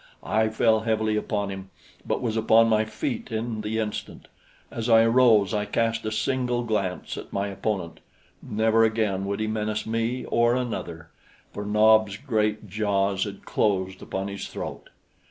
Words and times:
I 0.23 0.49
fell 0.49 0.79
heavily 0.79 1.15
upon 1.15 1.51
him, 1.51 1.69
but 2.07 2.23
was 2.23 2.35
upon 2.35 2.67
my 2.69 2.85
feet 2.85 3.31
in 3.31 3.61
the 3.61 3.77
instant. 3.77 4.29
As 4.71 4.89
I 4.89 5.03
arose, 5.03 5.53
I 5.53 5.65
cast 5.65 6.03
a 6.07 6.11
single 6.11 6.63
glance 6.63 7.17
at 7.17 7.31
my 7.31 7.49
opponent. 7.49 7.99
Never 8.41 8.83
again 8.83 9.25
would 9.25 9.39
he 9.39 9.45
menace 9.45 9.85
me 9.85 10.25
or 10.25 10.55
another, 10.55 11.11
for 11.53 11.67
Nob's 11.67 12.17
great 12.17 12.67
jaws 12.67 13.25
had 13.25 13.45
closed 13.45 14.01
upon 14.01 14.27
his 14.27 14.47
throat. 14.47 14.89